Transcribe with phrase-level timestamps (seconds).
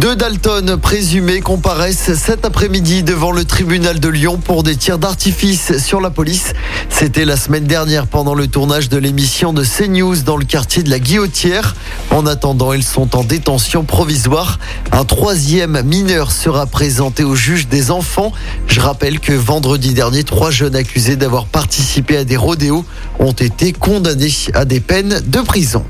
[0.00, 5.76] Deux Dalton présumés comparaissent cet après-midi devant le tribunal de Lyon pour des tirs d'artifice
[5.76, 6.54] sur la police.
[6.88, 10.88] C'était la semaine dernière pendant le tournage de l'émission de CNews dans le quartier de
[10.88, 11.76] la Guillotière.
[12.10, 14.58] En attendant, ils sont en détention provisoire.
[14.90, 18.32] Un troisième mineur sera présenté au juge des enfants.
[18.68, 22.86] Je rappelle que vendredi dernier, trois jeunes accusés d'avoir participé à des rodéos
[23.18, 25.84] ont été condamnés à des peines de prison.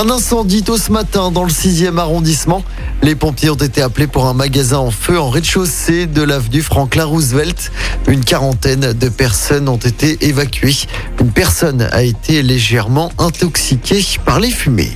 [0.00, 2.62] Un incendie tôt ce matin dans le 6e arrondissement.
[3.02, 7.04] Les pompiers ont été appelés pour un magasin en feu en rez-de-chaussée de l'avenue Franklin
[7.04, 7.70] Roosevelt.
[8.08, 10.86] Une quarantaine de personnes ont été évacuées.
[11.20, 14.92] Une personne a été légèrement intoxiquée par les fumées.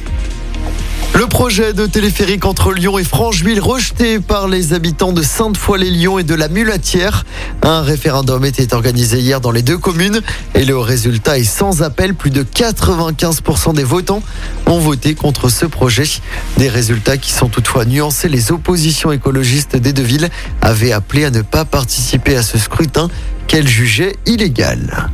[1.14, 6.24] Le projet de téléphérique entre Lyon et Francheville rejeté par les habitants de Sainte-Foy-les-Lyons et
[6.24, 7.24] de la Mulatière.
[7.62, 10.22] Un référendum était organisé hier dans les deux communes
[10.54, 12.14] et le résultat est sans appel.
[12.14, 14.22] Plus de 95% des votants
[14.66, 16.04] ont voté contre ce projet.
[16.56, 18.30] Des résultats qui sont toutefois nuancés.
[18.30, 20.30] Les oppositions écologistes des deux villes
[20.62, 23.08] avaient appelé à ne pas participer à ce scrutin
[23.48, 25.10] qu'elles jugeaient illégal.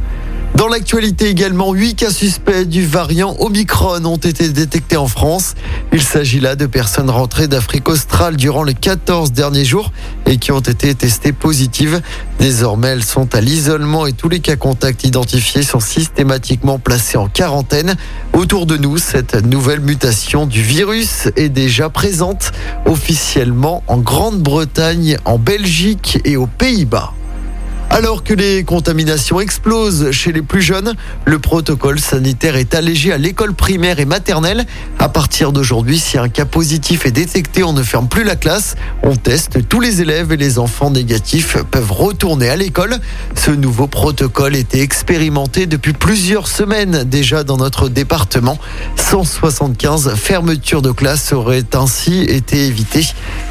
[0.59, 5.55] Dans l'actualité également, 8 cas suspects du variant Omicron ont été détectés en France.
[5.93, 9.93] Il s'agit là de personnes rentrées d'Afrique australe durant les 14 derniers jours
[10.27, 12.01] et qui ont été testées positives.
[12.41, 17.29] Désormais, elles sont à l'isolement et tous les cas contacts identifiés sont systématiquement placés en
[17.29, 17.95] quarantaine.
[18.33, 22.51] Autour de nous, cette nouvelle mutation du virus est déjà présente
[22.85, 27.13] officiellement en Grande-Bretagne, en Belgique et aux Pays-Bas.
[27.91, 30.95] Alors que les contaminations explosent chez les plus jeunes,
[31.25, 34.67] le protocole sanitaire est allégé à l'école primaire et maternelle.
[34.99, 38.77] À partir d'aujourd'hui, si un cas positif est détecté, on ne ferme plus la classe.
[39.03, 42.99] On teste tous les élèves et les enfants négatifs peuvent retourner à l'école.
[43.35, 48.59] Ce nouveau protocole était expérimenté depuis plusieurs semaines déjà dans notre département.
[48.97, 53.07] 175 fermetures de classes auraient ainsi été évitées.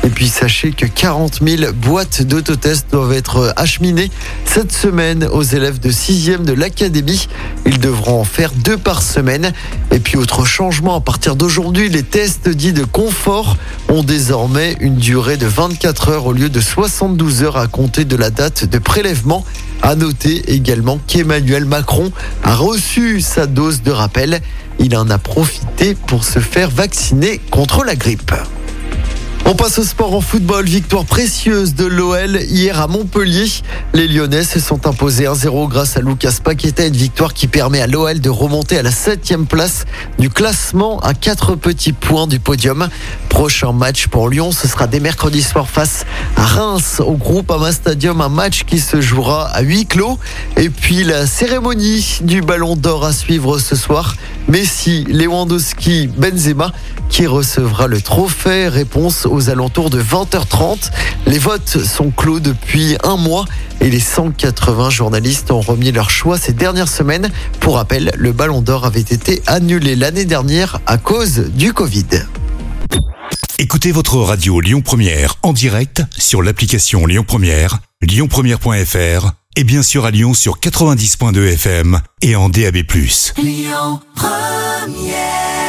[0.08, 4.10] Et puis sachez que 40 000 boîtes d'autotest doivent être acheminées
[4.46, 7.28] cette semaine aux élèves de 6e de l'académie.
[7.66, 9.52] Ils devront en faire deux par semaine.
[9.92, 13.58] Et puis autre changement, à partir d'aujourd'hui, les tests dits de confort
[13.90, 18.16] ont désormais une durée de 24 heures au lieu de 72 heures à compter de
[18.16, 19.44] la date de prélèvement.
[19.82, 24.40] À noter également qu'Emmanuel Macron a reçu sa dose de rappel.
[24.80, 28.32] Il en a profité pour se faire vacciner contre la grippe.
[29.50, 30.66] On passe au sport en football.
[30.66, 33.46] Victoire précieuse de l'OL hier à Montpellier.
[33.94, 36.86] Les Lyonnais se sont imposés 1-0 grâce à Lucas Paqueta.
[36.86, 39.86] Une victoire qui permet à l'OL de remonter à la septième place
[40.20, 42.90] du classement à quatre petits points du podium.
[43.30, 46.06] Prochain match pour Lyon, ce sera dès mercredi soir face
[46.36, 48.20] à Reims au groupe Ama Stadium.
[48.20, 50.20] Un match qui se jouera à huis clos.
[50.58, 54.18] Et puis la cérémonie du Ballon d'Or à suivre ce soir.
[54.50, 56.74] Messi, Lewandowski, Benzema
[57.10, 58.68] qui recevra le trophée.
[58.68, 60.92] Réponse aux alentours de 20h30.
[61.26, 63.46] Les votes sont clos depuis un mois
[63.82, 67.32] et les 180 journalistes ont remis leur choix ces dernières semaines.
[67.60, 72.06] Pour rappel, le Ballon d'Or avait été annulé l'année dernière à cause du Covid.
[73.60, 80.06] Écoutez votre radio Lyon Première en direct sur l'application Lyon Première, lyonpremière.fr et bien sûr
[80.06, 82.78] à Lyon sur 90.2 FM et en DAB+.
[83.38, 85.67] Lyon Première